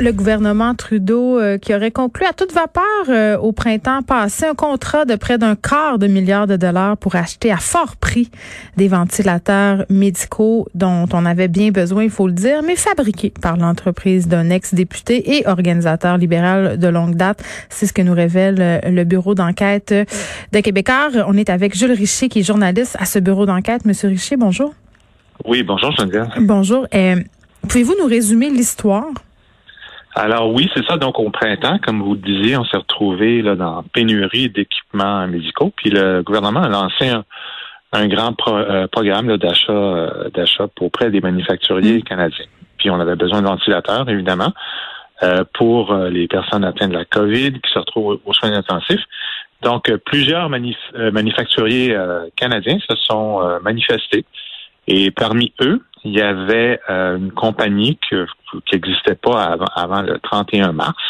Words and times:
Le 0.00 0.12
gouvernement 0.12 0.74
Trudeau 0.74 1.38
euh, 1.38 1.58
qui 1.58 1.74
aurait 1.74 1.90
conclu 1.90 2.24
à 2.24 2.32
toute 2.32 2.52
vapeur 2.52 2.82
euh, 3.08 3.36
au 3.36 3.52
printemps 3.52 4.02
passé 4.02 4.46
un 4.46 4.54
contrat 4.54 5.04
de 5.04 5.16
près 5.16 5.38
d'un 5.38 5.56
quart 5.56 5.98
de 5.98 6.06
milliard 6.06 6.46
de 6.46 6.56
dollars 6.56 6.96
pour 6.96 7.16
acheter 7.16 7.50
à 7.50 7.56
fort 7.56 7.96
prix 7.96 8.30
des 8.76 8.88
ventilateurs 8.88 9.84
médicaux 9.90 10.68
dont 10.74 11.06
on 11.12 11.26
avait 11.26 11.48
bien 11.48 11.70
besoin, 11.70 12.04
il 12.04 12.10
faut 12.10 12.28
le 12.28 12.32
dire, 12.32 12.62
mais 12.62 12.76
fabriqués 12.76 13.32
par 13.42 13.56
l'entreprise 13.56 14.28
d'un 14.28 14.50
ex-député 14.50 15.36
et 15.36 15.46
organisateur 15.48 16.16
libéral 16.16 16.78
de 16.78 16.88
longue 16.88 17.16
date. 17.16 17.42
C'est 17.68 17.86
ce 17.86 17.92
que 17.92 18.02
nous 18.02 18.14
révèle 18.14 18.56
euh, 18.60 18.80
le 18.88 19.04
bureau 19.04 19.34
d'enquête 19.34 19.92
de 20.52 20.60
Québécois. 20.60 21.08
On 21.26 21.36
est 21.36 21.50
avec 21.50 21.76
Jules 21.76 21.92
Richer 21.92 22.28
qui 22.28 22.40
est 22.40 22.44
journaliste 22.44 22.96
à 23.00 23.04
ce 23.04 23.18
bureau 23.18 23.46
d'enquête. 23.46 23.84
Monsieur 23.84 24.08
Richer, 24.08 24.36
bonjour. 24.36 24.74
Oui, 25.44 25.62
bonjour 25.62 25.90
Geneviève. 25.92 26.28
Bonjour. 26.40 26.86
Euh, 26.94 27.16
Pouvez-vous 27.68 27.94
nous 28.00 28.06
résumer 28.06 28.50
l'histoire? 28.50 29.08
Alors 30.18 30.52
oui, 30.52 30.68
c'est 30.74 30.84
ça. 30.84 30.96
Donc 30.96 31.20
au 31.20 31.30
printemps, 31.30 31.78
comme 31.78 32.02
vous 32.02 32.14
le 32.14 32.20
disiez, 32.20 32.56
on 32.56 32.64
s'est 32.64 32.76
retrouvé 32.76 33.40
là 33.40 33.54
dans 33.54 33.84
pénurie 33.84 34.50
d'équipements 34.50 35.28
médicaux. 35.28 35.72
Puis 35.76 35.90
le 35.90 36.22
gouvernement 36.22 36.62
a 36.62 36.68
lancé 36.68 37.08
un, 37.08 37.24
un 37.92 38.08
grand 38.08 38.32
pro, 38.32 38.56
euh, 38.56 38.88
programme 38.88 39.36
d'achat 39.36 39.72
euh, 39.72 40.28
d'achat 40.30 40.66
auprès 40.80 41.12
des 41.12 41.20
manufacturiers 41.20 42.02
canadiens. 42.02 42.46
Puis 42.78 42.90
on 42.90 42.98
avait 42.98 43.14
besoin 43.14 43.42
de 43.42 43.46
ventilateurs, 43.46 44.08
évidemment, 44.08 44.52
euh, 45.22 45.44
pour 45.54 45.94
les 45.94 46.26
personnes 46.26 46.64
atteintes 46.64 46.90
de 46.90 46.96
la 46.96 47.04
COVID 47.04 47.52
qui 47.52 47.70
se 47.72 47.78
retrouvent 47.78 48.18
aux 48.24 48.32
soins 48.32 48.52
intensifs. 48.52 49.04
Donc 49.62 49.88
plusieurs 50.04 50.48
manif 50.48 50.78
manufacturiers 50.96 51.96
canadiens 52.36 52.78
se 52.88 52.96
sont 52.96 53.40
manifestés. 53.62 54.24
Et 54.88 55.10
parmi 55.10 55.52
eux, 55.60 55.82
il 56.04 56.16
y 56.16 56.20
avait 56.20 56.80
euh, 56.90 57.16
une 57.16 57.32
compagnie 57.32 57.98
que, 58.10 58.26
qui 58.66 58.74
n'existait 58.74 59.14
pas 59.14 59.42
avant, 59.42 59.66
avant, 59.74 60.02
le 60.02 60.18
31 60.18 60.72
mars, 60.72 61.02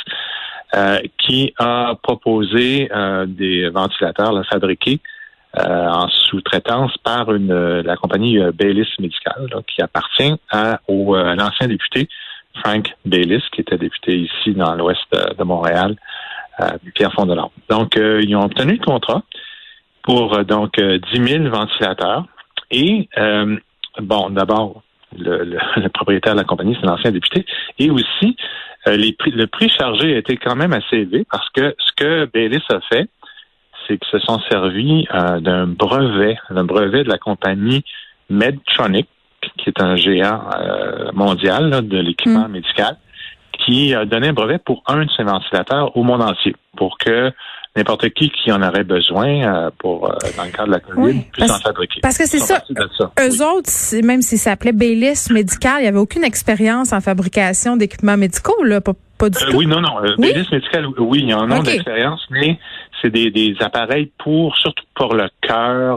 euh, 0.74 0.98
qui 1.18 1.54
a 1.58 1.94
proposé 2.02 2.90
euh, 2.92 3.26
des 3.26 3.68
ventilateurs 3.68 4.32
là, 4.32 4.42
fabriqués 4.44 5.00
en 5.56 6.08
sous-traitance 6.08 6.96
par 6.98 7.34
une, 7.34 7.80
la 7.80 7.96
compagnie 7.96 8.38
Baylis 8.54 8.86
Medical, 9.00 9.48
qui 9.66 9.82
appartient 9.82 10.34
à, 10.50 10.78
l'ancien 10.88 11.66
député 11.66 12.08
Frank 12.62 12.94
Baylis, 13.04 13.42
qui 13.52 13.62
était 13.62 13.78
député 13.78 14.18
ici 14.18 14.54
dans 14.54 14.74
l'ouest 14.76 15.00
de, 15.10 15.42
Montréal, 15.42 15.96
Pierre 16.94 17.12
Fondelon. 17.12 17.50
Donc, 17.68 17.96
ils 17.96 18.36
ont 18.36 18.44
obtenu 18.44 18.74
le 18.74 18.84
contrat 18.84 19.22
pour 20.02 20.44
donc 20.44 20.78
10 20.78 21.00
000 21.12 21.48
ventilateurs 21.48 22.26
et 22.70 23.08
bon, 24.00 24.30
d'abord, 24.30 24.82
le, 25.16 25.44
le, 25.76 25.88
propriétaire 25.88 26.34
de 26.34 26.38
la 26.38 26.44
compagnie, 26.44 26.76
c'est 26.80 26.86
l'ancien 26.86 27.10
député, 27.10 27.46
et 27.78 27.90
aussi 27.90 28.36
euh, 28.86 28.96
les 28.96 29.12
prix, 29.12 29.30
le 29.30 29.46
prix 29.46 29.68
chargé 29.68 30.14
a 30.14 30.18
été 30.18 30.36
quand 30.36 30.56
même 30.56 30.72
assez 30.72 30.96
élevé 30.96 31.26
parce 31.30 31.48
que 31.50 31.74
ce 31.78 31.92
que 31.96 32.24
Baylis 32.32 32.62
a 32.70 32.80
fait, 32.80 33.08
c'est 33.86 33.98
qu'ils 33.98 34.10
se 34.10 34.18
sont 34.26 34.38
servis 34.50 35.06
euh, 35.14 35.40
d'un 35.40 35.66
brevet, 35.66 36.38
d'un 36.50 36.64
brevet 36.64 37.04
de 37.04 37.08
la 37.08 37.18
compagnie 37.18 37.84
Medtronic, 38.30 39.08
qui 39.56 39.68
est 39.68 39.80
un 39.80 39.96
géant 39.96 40.42
euh, 40.56 41.10
mondial 41.12 41.86
de 41.88 41.98
l'équipement 41.98 42.48
mm. 42.48 42.52
médical, 42.52 42.96
qui 43.52 43.94
a 43.94 44.04
donné 44.04 44.28
un 44.28 44.32
brevet 44.32 44.58
pour 44.58 44.82
un 44.86 45.04
de 45.04 45.10
ses 45.16 45.24
ventilateurs 45.24 45.96
au 45.96 46.02
monde 46.02 46.22
entier, 46.22 46.54
pour 46.76 46.98
que 46.98 47.32
n'importe 47.76 48.08
qui 48.10 48.30
qui 48.30 48.50
en 48.52 48.62
aurait 48.62 48.84
besoin 48.84 49.28
euh, 49.28 49.70
pour 49.78 50.08
euh, 50.08 50.16
dans 50.36 50.44
le 50.44 50.50
cadre 50.50 50.66
de 50.68 50.72
la 50.72 50.80
COVID 50.80 51.20
puisse 51.32 51.50
en 51.50 51.58
fabriquer. 51.58 52.00
Parce 52.02 52.18
que 52.18 52.26
c'est 52.26 52.38
ça. 52.38 52.62
Eux 53.20 53.42
autres, 53.44 54.04
même 54.04 54.22
s'ils 54.22 54.38
s'appelaient 54.38 54.72
Baylis 54.72 55.28
Medical, 55.30 55.76
il 55.78 55.82
n'y 55.82 55.88
avait 55.88 55.98
aucune 55.98 56.24
expérience 56.24 56.92
en 56.92 57.00
fabrication 57.00 57.76
d'équipements 57.76 58.16
médicaux, 58.16 58.62
là, 58.64 58.80
pas, 58.80 58.92
du 59.28 59.38
euh, 59.38 59.50
tout. 59.50 59.56
Oui, 59.56 59.66
non, 59.66 59.80
non. 59.80 60.00
Baylis 60.18 60.48
Medical, 60.50 60.86
oui, 60.98 61.20
il 61.22 61.30
y 61.30 61.34
en 61.34 61.50
a 61.50 61.60
d'expérience, 61.60 62.24
mais 62.30 62.58
c'est 63.00 63.10
des, 63.10 63.30
des, 63.30 63.54
appareils 63.60 64.10
pour, 64.18 64.56
surtout 64.56 64.84
pour 64.94 65.14
le 65.14 65.28
cœur. 65.40 65.96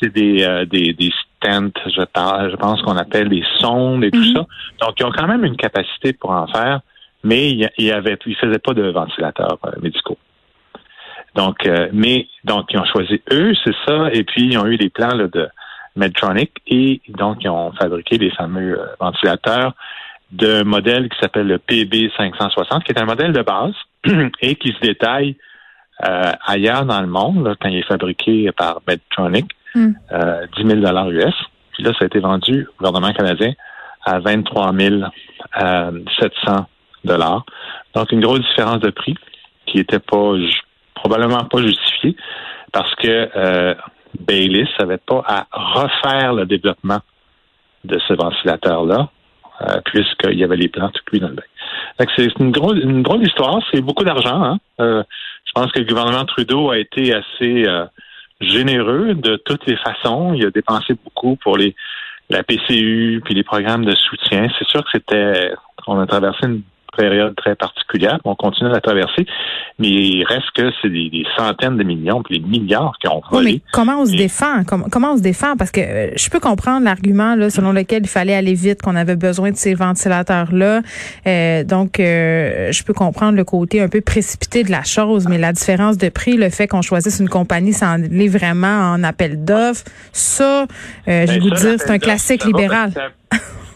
c'est 0.00 0.12
des, 0.12 0.64
des, 0.70 0.92
des 0.92 1.10
stents, 1.10 1.70
je, 1.86 1.90
je 1.90 2.56
pense 2.56 2.82
qu'on 2.82 2.96
appelle 2.96 3.28
des 3.28 3.44
sondes 3.60 4.04
et 4.04 4.10
tout 4.10 4.18
mhm. 4.18 4.34
ça. 4.34 4.46
Donc, 4.80 4.94
ils 4.98 5.04
ont 5.04 5.12
quand 5.12 5.26
même 5.26 5.44
une 5.44 5.56
capacité 5.56 6.12
pour 6.12 6.30
en 6.30 6.46
faire, 6.46 6.80
mais 7.24 7.50
il 7.50 7.70
y 7.78 7.90
avait, 7.90 8.16
ils 8.26 8.36
faisaient 8.36 8.58
pas 8.58 8.74
de 8.74 8.90
ventilateurs 8.90 9.58
médicaux. 9.82 10.18
Donc, 11.34 11.66
euh, 11.66 11.88
mais 11.92 12.26
donc 12.44 12.66
ils 12.70 12.78
ont 12.78 12.84
choisi 12.84 13.20
eux, 13.32 13.52
c'est 13.64 13.74
ça, 13.86 14.08
et 14.12 14.24
puis 14.24 14.46
ils 14.46 14.58
ont 14.58 14.66
eu 14.66 14.76
les 14.76 14.90
plans 14.90 15.16
de 15.16 15.48
Medtronic 15.96 16.52
et 16.66 17.00
donc 17.08 17.38
ils 17.40 17.48
ont 17.48 17.72
fabriqué 17.72 18.18
les 18.18 18.30
fameux 18.30 18.80
euh, 18.80 18.86
ventilateurs 19.00 19.74
de 20.32 20.62
modèle 20.62 21.08
qui 21.08 21.18
s'appelle 21.20 21.46
le 21.46 21.58
PB560, 21.58 22.82
qui 22.82 22.92
est 22.92 23.00
un 23.00 23.06
modèle 23.06 23.32
de 23.32 23.42
base 23.42 23.74
et 24.40 24.56
qui 24.56 24.72
se 24.72 24.80
détaille 24.80 25.36
euh, 26.06 26.32
ailleurs 26.46 26.84
dans 26.84 27.00
le 27.00 27.06
monde 27.06 27.56
quand 27.60 27.68
il 27.68 27.78
est 27.78 27.88
fabriqué 27.88 28.50
par 28.52 28.80
Medtronic, 28.86 29.46
10 29.74 29.94
000 30.56 31.10
US. 31.10 31.34
Puis 31.72 31.82
là, 31.82 31.92
ça 31.92 32.02
a 32.02 32.06
été 32.06 32.18
vendu 32.20 32.66
au 32.68 32.84
gouvernement 32.84 33.12
canadien 33.12 33.52
à 34.04 34.18
23 34.18 34.72
700 35.56 36.66
dollars. 37.04 37.44
Donc, 37.94 38.12
une 38.12 38.20
grosse 38.20 38.40
différence 38.40 38.80
de 38.80 38.90
prix 38.90 39.14
qui 39.66 39.78
n'était 39.78 39.98
pas 39.98 40.34
probablement 41.08 41.44
pas 41.44 41.62
justifié 41.62 42.16
parce 42.72 42.94
que 42.96 43.30
euh, 43.34 43.74
Baylis 44.20 44.68
n'avait 44.78 44.98
pas 44.98 45.22
à 45.26 45.46
refaire 45.52 46.34
le 46.34 46.46
développement 46.46 47.00
de 47.84 47.98
ce 48.06 48.12
ventilateur-là, 48.12 49.08
euh, 49.62 49.80
puisqu'il 49.86 50.38
y 50.38 50.44
avait 50.44 50.56
les 50.56 50.68
plans 50.68 50.90
tout 50.90 51.02
cuits 51.06 51.20
dans 51.20 51.28
le 51.28 51.34
bain. 51.34 52.06
C'est 52.16 52.38
une 52.38 52.50
grosse, 52.50 52.78
une 52.82 53.02
grosse 53.02 53.26
histoire, 53.26 53.60
c'est 53.72 53.80
beaucoup 53.80 54.04
d'argent. 54.04 54.42
Hein? 54.42 54.58
Euh, 54.80 55.02
je 55.44 55.52
pense 55.54 55.72
que 55.72 55.80
le 55.80 55.86
gouvernement 55.86 56.24
Trudeau 56.24 56.70
a 56.70 56.78
été 56.78 57.14
assez 57.14 57.66
euh, 57.66 57.86
généreux 58.40 59.14
de 59.14 59.36
toutes 59.36 59.66
les 59.66 59.76
façons. 59.76 60.34
Il 60.34 60.46
a 60.46 60.50
dépensé 60.50 60.94
beaucoup 61.04 61.36
pour 61.36 61.56
les 61.56 61.74
la 62.30 62.42
PCU 62.42 63.22
puis 63.24 63.32
les 63.32 63.42
programmes 63.42 63.86
de 63.86 63.94
soutien. 63.94 64.48
C'est 64.58 64.68
sûr 64.68 64.84
que 64.84 64.90
c'était 64.92 65.54
on 65.86 65.98
a 65.98 66.06
traversé 66.06 66.46
une 66.46 66.60
période 66.98 67.34
très 67.36 67.54
particulière. 67.54 68.18
On 68.24 68.34
continue 68.34 68.68
à 68.68 68.72
la 68.72 68.80
traverser, 68.80 69.24
mais 69.78 69.88
il 69.88 70.24
reste 70.24 70.50
que 70.54 70.70
c'est 70.82 70.90
des, 70.90 71.24
centaines 71.36 71.76
de 71.76 71.84
millions, 71.84 72.22
puis 72.22 72.40
des 72.40 72.46
milliards 72.46 72.96
qui 73.00 73.08
ont 73.08 73.22
volé. 73.30 73.52
mais 73.52 73.60
comment 73.72 74.00
on 74.00 74.06
se 74.06 74.16
défend? 74.16 74.64
Comment, 74.64 75.12
on 75.12 75.16
se 75.16 75.22
défend? 75.22 75.56
Parce 75.56 75.70
que 75.70 75.80
euh, 75.80 76.10
je 76.16 76.28
peux 76.28 76.40
comprendre 76.40 76.84
l'argument 76.84 77.36
là 77.36 77.50
selon 77.50 77.72
lequel 77.72 78.02
il 78.02 78.08
fallait 78.08 78.34
aller 78.34 78.54
vite, 78.54 78.82
qu'on 78.82 78.96
avait 78.96 79.16
besoin 79.16 79.52
de 79.52 79.56
ces 79.56 79.74
ventilateurs 79.74 80.52
là. 80.52 80.80
Euh, 81.26 81.64
donc, 81.64 82.00
euh, 82.00 82.72
je 82.72 82.82
peux 82.82 82.94
comprendre 82.94 83.36
le 83.36 83.44
côté 83.44 83.80
un 83.80 83.88
peu 83.88 84.00
précipité 84.00 84.64
de 84.64 84.70
la 84.70 84.82
chose, 84.82 85.26
mais 85.28 85.38
la 85.38 85.52
différence 85.52 85.96
de 85.96 86.08
prix, 86.08 86.36
le 86.36 86.50
fait 86.50 86.66
qu'on 86.66 86.82
choisisse 86.82 87.20
une 87.20 87.28
compagnie 87.28 87.72
sans 87.72 87.92
aller 87.92 88.28
vraiment 88.28 88.92
en 88.92 89.04
appel 89.04 89.44
d'offres, 89.44 89.84
ça, 90.12 90.66
je 91.06 91.12
vais 91.12 91.26
ben, 91.26 91.40
vous 91.40 91.50
dire, 91.50 91.74
c'est 91.78 91.90
un 91.90 91.98
classique 91.98 92.44
libéral. 92.44 92.92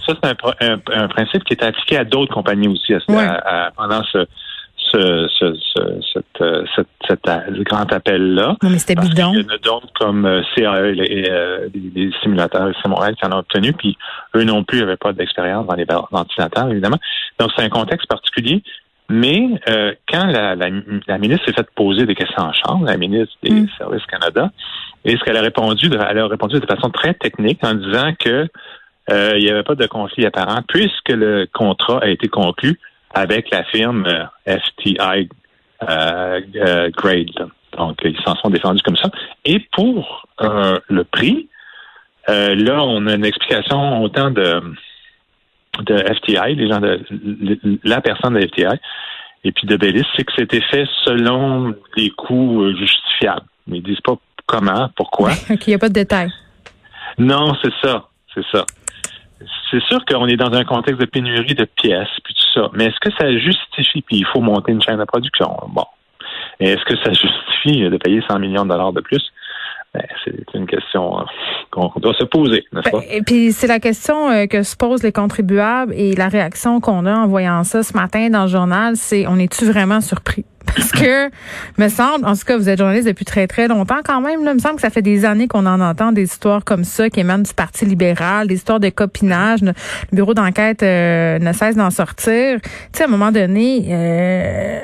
Ça, 0.06 0.14
c'est 0.22 0.64
un, 0.66 0.80
un, 0.92 1.08
principe 1.08 1.44
qui 1.44 1.54
est 1.54 1.62
appliqué 1.62 1.96
à 1.96 2.04
d'autres 2.04 2.34
compagnies 2.34 2.68
aussi 2.68 2.92
pendant 3.76 4.02
ce, 4.04 4.26
ce, 4.92 5.28
ce, 5.38 5.56
ce, 6.04 6.82
cet, 7.08 7.20
grand 7.64 7.90
appel-là. 7.92 8.56
mais 8.62 8.78
c'était 8.78 9.00
bidon. 9.00 9.32
Il 9.34 9.42
y 9.42 9.44
en 9.44 9.54
a 9.54 9.58
d'autres 9.58 9.88
comme 9.98 10.26
euh, 10.26 10.42
CAE, 10.54 10.92
les, 10.92 11.28
euh, 11.30 11.68
les, 11.74 12.10
simulateurs 12.22 12.72
c'est 12.82 12.88
Montréal 12.88 13.14
qui 13.16 13.26
en 13.26 13.32
ont 13.32 13.38
obtenu, 13.38 13.72
puis 13.72 13.96
eux 14.36 14.44
non 14.44 14.64
plus 14.64 14.80
n'avaient 14.80 14.96
pas 14.96 15.12
d'expérience 15.12 15.66
dans 15.66 15.74
les 15.74 15.86
ventilateurs, 16.10 16.68
évidemment. 16.70 16.98
Donc, 17.38 17.50
c'est 17.56 17.64
un 17.64 17.68
contexte 17.68 18.08
particulier. 18.08 18.62
Mais 19.08 19.60
euh, 19.68 19.92
quand 20.08 20.26
la, 20.26 20.54
la, 20.54 20.68
la 21.06 21.18
ministre 21.18 21.44
s'est 21.46 21.52
fait 21.52 21.68
poser 21.74 22.06
des 22.06 22.14
questions 22.14 22.42
en 22.42 22.52
chambre, 22.52 22.86
la 22.86 22.96
ministre 22.96 23.34
des 23.42 23.50
mm. 23.50 23.68
Services 23.76 24.06
Canada, 24.06 24.50
et 25.04 25.16
ce 25.16 25.24
qu'elle 25.24 25.36
a 25.36 25.42
répondu, 25.42 25.90
elle 25.92 26.18
a 26.18 26.26
répondu 26.26 26.60
de 26.60 26.66
façon 26.66 26.88
très 26.90 27.12
technique 27.14 27.58
en 27.62 27.74
disant 27.74 28.12
que 28.18 28.48
euh, 29.10 29.32
il 29.36 29.44
n'y 29.44 29.50
avait 29.50 29.62
pas 29.62 29.74
de 29.74 29.86
conflit 29.86 30.26
apparent 30.26 30.62
puisque 30.68 31.08
le 31.08 31.46
contrat 31.52 32.00
a 32.02 32.08
été 32.08 32.28
conclu 32.28 32.78
avec 33.14 33.50
la 33.50 33.64
firme 33.64 34.06
euh, 34.06 34.58
FTI 34.58 35.28
euh, 35.88 36.90
Grade. 36.90 37.48
Donc, 37.76 37.98
ils 38.04 38.16
s'en 38.24 38.36
sont 38.36 38.50
défendus 38.50 38.82
comme 38.82 38.96
ça. 38.96 39.10
Et 39.44 39.58
pour 39.72 40.26
le 40.38 41.02
prix, 41.04 41.48
là, 42.28 42.82
on 42.82 43.06
a 43.06 43.14
une 43.14 43.24
explication 43.24 44.02
autant 44.02 44.30
de, 44.30 44.60
de 45.80 45.96
FTI, 45.96 46.54
les 46.54 46.68
gens 46.68 46.80
de 46.80 47.00
la 47.82 48.00
personne 48.02 48.34
de 48.34 48.46
FTI, 48.46 48.78
et 49.44 49.52
puis 49.52 49.66
de 49.66 49.76
Bellis, 49.76 50.04
c'est 50.14 50.24
que 50.24 50.32
c'était 50.36 50.60
fait 50.60 50.86
selon 51.04 51.74
des 51.96 52.10
coûts 52.10 52.70
justifiables. 52.76 53.46
Mais 53.66 53.78
ils 53.78 53.82
disent 53.82 54.00
pas 54.02 54.16
comment, 54.46 54.90
pourquoi. 54.94 55.30
Il 55.50 55.58
n'y 55.66 55.74
a 55.74 55.78
pas 55.78 55.88
de 55.88 55.94
détails. 55.94 56.30
Non, 57.18 57.54
c'est 57.62 57.72
ça. 57.82 58.06
C'est 58.34 58.44
ça. 58.50 58.64
c'est 59.70 59.82
sûr 59.84 60.04
qu'on 60.04 60.26
est 60.26 60.36
dans 60.36 60.52
un 60.52 60.64
contexte 60.64 61.00
de 61.00 61.06
pénurie 61.06 61.54
de 61.54 61.64
pièces, 61.64 62.08
puis 62.24 62.34
tout 62.34 62.60
ça. 62.60 62.70
Mais 62.72 62.86
est-ce 62.86 63.00
que 63.00 63.14
ça 63.18 63.30
justifie, 63.36 64.02
puis 64.02 64.18
il 64.18 64.26
faut 64.26 64.40
monter 64.40 64.72
une 64.72 64.82
chaîne 64.82 64.98
de 64.98 65.04
production? 65.04 65.56
Bon. 65.68 65.84
Est-ce 66.60 66.84
que 66.84 66.96
ça 66.96 67.12
justifie 67.12 67.88
de 67.88 67.96
payer 67.96 68.22
100 68.28 68.38
millions 68.38 68.64
de 68.64 68.70
dollars 68.70 68.92
de 68.92 69.00
plus? 69.00 69.22
Ben, 69.94 70.02
c'est 70.24 70.54
une 70.54 70.66
question 70.66 71.20
euh, 71.20 71.24
qu'on 71.70 71.92
doit 71.96 72.14
se 72.14 72.24
poser, 72.24 72.64
n'est-ce 72.72 72.88
pas? 72.88 73.00
Ben, 73.00 73.06
et 73.10 73.20
puis 73.20 73.52
c'est 73.52 73.66
la 73.66 73.78
question 73.78 74.30
euh, 74.30 74.46
que 74.46 74.62
se 74.62 74.74
posent 74.74 75.02
les 75.02 75.12
contribuables 75.12 75.92
et 75.94 76.14
la 76.14 76.28
réaction 76.28 76.80
qu'on 76.80 77.04
a 77.04 77.14
en 77.14 77.26
voyant 77.26 77.62
ça 77.62 77.82
ce 77.82 77.94
matin 77.94 78.30
dans 78.30 78.42
le 78.42 78.48
journal, 78.48 78.96
c'est 78.96 79.26
on 79.26 79.36
est-tu 79.36 79.66
vraiment 79.66 80.00
surpris? 80.00 80.46
Parce 80.66 80.92
que, 80.92 81.30
me 81.78 81.88
semble, 81.88 82.26
en 82.26 82.34
tout 82.34 82.44
cas, 82.46 82.56
vous 82.56 82.68
êtes 82.68 82.78
journaliste 82.78 83.06
depuis 83.06 83.24
très, 83.24 83.46
très 83.46 83.68
longtemps 83.68 84.00
quand 84.04 84.20
même, 84.20 84.44
là, 84.44 84.54
me 84.54 84.58
semble 84.58 84.76
que 84.76 84.80
ça 84.82 84.90
fait 84.90 85.02
des 85.02 85.24
années 85.24 85.48
qu'on 85.48 85.66
en 85.66 85.80
entend 85.80 86.12
des 86.12 86.24
histoires 86.24 86.64
comme 86.64 86.84
ça 86.84 87.10
qui 87.10 87.20
émanent 87.20 87.42
du 87.42 87.54
Parti 87.54 87.84
libéral, 87.84 88.46
des 88.46 88.54
histoires 88.54 88.80
de 88.80 88.88
copinage. 88.88 89.62
Le 89.62 89.72
bureau 90.12 90.34
d'enquête 90.34 90.82
euh, 90.82 91.38
ne 91.38 91.52
cesse 91.52 91.76
d'en 91.76 91.90
sortir. 91.90 92.60
Tu 92.62 92.70
sais, 92.92 93.04
à 93.04 93.06
un 93.06 93.10
moment 93.10 93.32
donné, 93.32 93.86
euh, 93.90 94.78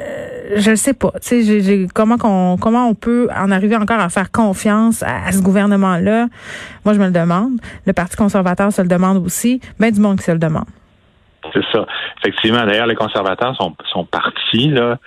je 0.56 0.70
ne 0.70 0.76
sais 0.76 0.94
pas. 0.94 1.12
Tu 1.22 1.42
sais, 1.42 1.86
comment, 1.94 2.16
qu'on, 2.16 2.56
comment 2.60 2.88
on 2.88 2.94
peut 2.94 3.28
en 3.36 3.50
arriver 3.50 3.76
encore 3.76 4.00
à 4.00 4.08
faire 4.08 4.30
confiance 4.30 5.02
à, 5.02 5.32
ce 5.32 5.42
gouvernement-là? 5.42 6.26
Moi, 6.84 6.94
je 6.94 6.98
me 6.98 7.06
le 7.06 7.12
demande. 7.12 7.60
Le 7.86 7.92
Parti 7.92 8.16
conservateur 8.16 8.72
se 8.72 8.82
le 8.82 8.88
demande 8.88 9.24
aussi. 9.24 9.60
Ben 9.78 9.90
du 9.90 10.00
monde 10.00 10.18
qui 10.18 10.24
se 10.24 10.32
le 10.32 10.38
demande. 10.38 10.66
C'est 11.52 11.64
ça. 11.72 11.86
Effectivement, 12.20 12.66
d'ailleurs, 12.66 12.86
les 12.86 12.94
conservateurs 12.94 13.56
sont, 13.56 13.74
sont 13.90 14.04
partis, 14.04 14.68
là. 14.68 14.98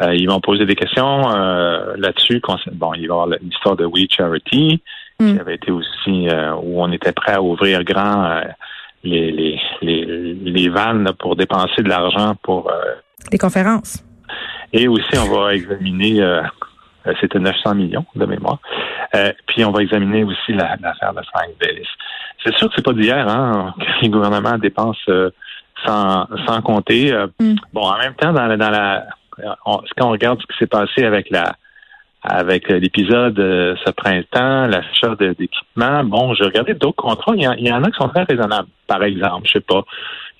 Euh, 0.00 0.14
ils 0.14 0.28
vont 0.28 0.40
poser 0.40 0.64
des 0.64 0.76
questions 0.76 1.30
euh, 1.30 1.94
là-dessus. 1.96 2.40
Bon, 2.72 2.94
il 2.94 3.00
va 3.00 3.02
y 3.02 3.04
avoir 3.04 3.26
l'histoire 3.26 3.76
de 3.76 3.84
We 3.84 4.06
Charity, 4.08 4.80
qui 5.18 5.24
mm. 5.24 5.40
avait 5.40 5.56
été 5.56 5.72
aussi 5.72 6.28
euh, 6.28 6.54
où 6.54 6.82
on 6.82 6.92
était 6.92 7.12
prêt 7.12 7.32
à 7.32 7.42
ouvrir 7.42 7.82
grand 7.82 8.40
les, 9.02 9.30
les, 9.32 9.60
les, 9.82 10.34
les 10.34 10.68
vannes 10.68 11.10
pour 11.18 11.36
dépenser 11.36 11.82
de 11.82 11.88
l'argent 11.88 12.34
pour 12.42 12.70
des 13.30 13.38
conférences. 13.38 14.04
Et 14.72 14.86
aussi, 14.86 15.16
on 15.16 15.34
va 15.34 15.54
examiner 15.54 16.20
c'était 17.20 17.38
900 17.38 17.74
millions 17.74 18.04
de 18.16 18.26
mémoire. 18.26 18.58
puis 19.46 19.64
on 19.64 19.70
va 19.70 19.82
examiner 19.82 20.24
aussi 20.24 20.52
l'affaire 20.52 21.14
de 21.14 21.22
Frank 21.32 21.48
Bellis. 21.58 21.88
C'est 22.44 22.54
sûr 22.56 22.68
que 22.68 22.74
c'est 22.76 22.84
pas 22.84 22.92
d'hier 22.92 23.26
hein, 23.28 23.74
que 23.78 24.02
les 24.02 24.08
gouvernements 24.10 24.58
dépensent 24.58 25.10
sans, 25.86 26.26
sans 26.46 26.60
compter. 26.60 27.12
Mm. 27.40 27.54
Bon, 27.72 27.82
en 27.82 27.98
même 27.98 28.14
temps, 28.14 28.32
dans 28.32 28.46
la, 28.46 28.56
dans 28.56 28.70
la 28.70 29.06
quand 29.64 30.06
on 30.06 30.10
regarde 30.10 30.40
ce 30.40 30.46
qui 30.46 30.58
s'est 30.58 30.66
passé 30.66 31.04
avec 31.04 31.30
la 31.30 31.56
avec 32.22 32.68
l'épisode 32.68 33.38
euh, 33.38 33.76
ce 33.84 33.92
printemps, 33.92 34.66
l'achat 34.66 35.14
d'équipements, 35.18 36.02
bon, 36.04 36.34
j'ai 36.34 36.44
regardé 36.44 36.74
d'autres 36.74 36.96
contrats. 36.96 37.32
Il 37.36 37.42
y, 37.42 37.72
en, 37.72 37.82
a 37.84 37.90
qui 37.90 37.96
sont 37.96 38.08
très 38.08 38.24
raisonnables. 38.24 38.68
Par 38.88 39.02
exemple, 39.04 39.46
je 39.46 39.52
sais 39.52 39.60
pas, 39.60 39.84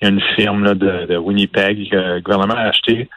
il 0.01 0.05
y 0.05 0.07
a 0.07 0.13
une 0.13 0.21
firme 0.35 0.65
là, 0.65 0.75
de, 0.75 1.15
Winnipeg, 1.15 1.89
le 1.91 2.19
gouvernement 2.19 2.55
a 2.55 2.67
acheté 2.67 3.09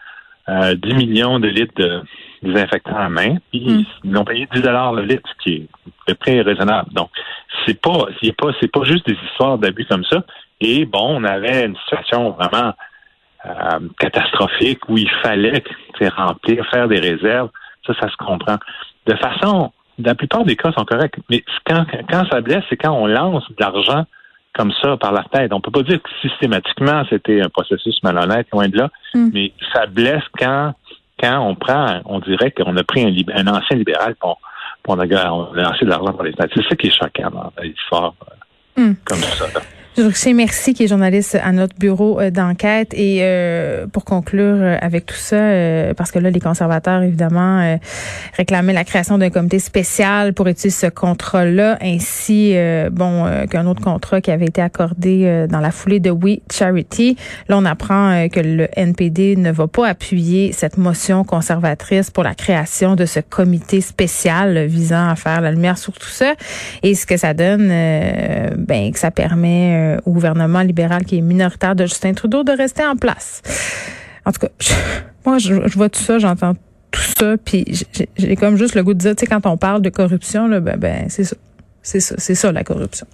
10 0.49 0.53
euh, 0.53 0.77
millions 0.95 1.41
de 1.41 1.49
litres 1.49 1.75
de 1.77 2.03
désinfectant 2.43 2.97
à 2.97 3.09
main, 3.09 3.37
puis 3.51 3.61
hmm. 3.61 3.85
ils 4.05 4.17
ont 4.17 4.25
payé 4.25 4.49
10 4.53 4.63
dollars 4.63 4.93
le 4.93 5.03
litre, 5.03 5.29
ce 5.29 5.43
qui 5.43 5.55
est 5.55 5.67
peu 6.07 6.15
près 6.15 6.41
raisonnable. 6.41 6.93
Donc, 6.93 7.11
c'est 7.67 7.81
pas, 7.81 8.07
c'est 8.21 8.37
pas, 8.37 8.49
c'est 8.61 8.71
pas 8.71 8.85
juste 8.85 9.07
des 9.07 9.17
histoires 9.29 9.59
d'abus 9.59 9.87
comme 9.87 10.05
ça. 10.05 10.25
Et 10.61 10.85
bon, 10.85 11.21
on 11.21 11.25
avait 11.25 11.67
une 11.67 11.77
situation 11.77 12.31
vraiment 12.31 12.73
euh, 13.47 13.81
catastrophique 13.99 14.89
où 14.89 14.99
il 14.99 15.11
fallait 15.23 15.63
remplir, 16.17 16.67
faire 16.71 16.89
des 16.89 17.01
réserves. 17.01 17.51
Ça, 17.87 17.95
ça 18.01 18.09
se 18.09 18.17
comprend. 18.17 18.57
De 19.07 19.15
façon, 19.17 19.73
la 19.99 20.15
plupart 20.15 20.45
des 20.45 20.57
cas 20.57 20.73
sont 20.73 20.85
corrects. 20.85 21.17
Mais 21.31 21.45
quand, 21.65 21.85
quand 22.09 22.25
ça 22.31 22.41
blesse, 22.41 22.65
c'est 22.69 22.77
quand 22.77 22.93
on 22.93 23.07
lance 23.07 23.45
de 23.51 23.57
l'argent 23.59 24.05
comme 24.55 24.73
ça 24.83 24.97
par 24.97 25.13
la 25.13 25.25
tête. 25.33 25.53
On 25.53 25.61
peut 25.61 25.71
pas 25.71 25.83
dire 25.83 26.01
que 26.03 26.11
systématiquement 26.21 27.05
c'était 27.09 27.41
un 27.41 27.49
processus 27.49 27.97
malhonnête, 28.03 28.47
loin 28.53 28.69
de 28.69 28.77
là, 28.77 28.91
hmm. 29.15 29.31
mais 29.33 29.53
ça 29.73 29.87
blesse 29.87 30.25
quand 30.39 30.75
quand 31.21 31.41
on 31.41 31.55
prend, 31.55 32.01
on 32.05 32.19
dirait 32.19 32.51
qu'on 32.51 32.77
a 32.77 32.83
pris 32.83 33.03
un, 33.05 33.15
un 33.35 33.47
ancien 33.47 33.77
libéral 33.77 34.17
pour, 34.17 34.41
pour 34.83 34.97
on 34.97 34.99
a, 34.99 35.07
lancé 35.07 35.85
de 35.85 35.91
l'argent 35.91 36.13
pour 36.13 36.25
les 36.25 36.35
C'est 36.37 36.69
ça 36.69 36.77
qui 36.77 36.89
est 36.89 36.91
choquant 36.91 37.31
dans 37.31 37.53
l'histoire 37.63 38.15
euh, 38.79 38.89
hmm. 38.89 38.95
comme 39.05 39.19
ça. 39.19 39.47
Rocher 39.99 40.33
Merci, 40.33 40.73
qui 40.73 40.85
est 40.85 40.89
journaliste 40.89 41.39
à 41.45 41.53
notre 41.53 41.77
bureau 41.77 42.19
euh, 42.19 42.31
d'enquête. 42.31 42.95
Et 42.95 43.19
euh, 43.21 43.87
pour 43.87 44.07
conclure 44.07 44.57
euh, 44.59 44.77
avec 44.81 45.05
tout 45.05 45.15
ça, 45.15 45.37
parce 45.95 46.11
que 46.11 46.19
là, 46.19 46.31
les 46.31 46.41
conservateurs, 46.41 47.03
évidemment, 47.03 47.79
réclamaient 48.37 48.73
la 48.73 48.85
création 48.85 49.19
d'un 49.19 49.29
comité 49.29 49.59
spécial 49.59 50.33
pour 50.33 50.49
étudier 50.49 50.71
ce 50.71 50.87
contrat-là, 50.87 51.77
ainsi 51.83 52.55
bon 52.91 53.27
qu'un 53.51 53.67
autre 53.67 53.83
contrat 53.83 54.21
qui 54.21 54.31
avait 54.31 54.47
été 54.47 54.61
accordé 54.63 55.47
dans 55.49 55.61
la 55.61 55.71
foulée 55.71 56.01
de 56.01 56.11
We 56.11 56.39
Charity. 56.51 57.17
Là, 57.49 57.59
on 57.59 57.65
apprend 57.65 58.29
que 58.29 58.41
le 58.41 58.69
NPD 58.77 59.37
ne 59.37 59.51
va 59.51 59.67
pas 59.67 59.89
appuyer 59.89 60.53
cette 60.53 60.79
motion 60.79 61.25
conservatrice 61.25 62.11
pour 62.11 62.25
la 62.25 62.35
création 62.35 62.97
de 62.97 63.05
ce 63.05 63.21
comité 63.21 63.81
spécial 63.81 64.67
visant 64.67 65.09
à 65.09 65.17
faire 65.17 65.41
la 65.41 65.51
lumière 65.51 65.79
sur 65.79 65.93
tout 65.93 66.09
ça. 66.09 66.35
Et 66.83 66.95
ce 66.95 67.07
que 67.07 67.17
ça 67.17 67.35
donne, 67.35 67.69
ben 67.69 68.93
que 68.93 68.99
ça 68.99 69.11
permet 69.11 69.82
euh, 69.83 69.97
au 70.07 70.13
gouvernement 70.13 70.61
libéral 70.61 71.05
qui 71.05 71.19
est 71.19 71.21
minoritaire 71.21 71.75
de 71.75 71.87
Justin 71.87 72.15
Trudeau 72.15 72.45
de 72.45 72.53
rester 72.53 72.85
en 72.85 72.97
place. 72.97 73.43
En 74.25 74.33
tout 74.33 74.41
cas, 74.41 74.49
moi, 75.27 75.39
je, 75.39 75.55
vois 75.77 75.89
tout 75.89 76.01
ça, 76.01 76.19
j'entends 76.19 76.55
tout 76.91 77.01
ça, 77.01 77.37
puis 77.43 77.65
j'ai 78.17 78.37
comme 78.37 78.57
juste 78.57 78.75
le 78.75 78.83
goût 78.83 78.95
de 78.95 78.99
dire, 78.99 79.17
tu 79.17 79.21
sais, 79.21 79.27
quand 79.27 79.47
on 79.47 79.57
parle 79.57 79.83
de 79.83 79.91
corruption, 79.91 80.47
là, 80.47 80.61
ben, 80.61 80.77
ben 80.79 81.07
c'est 81.09 81.25
ça. 81.25 81.37
C'est 81.83 82.01
ça, 82.01 82.15
c'est 82.19 82.37
ça 82.37 82.53
la 82.53 82.63
corruption. 82.63 83.07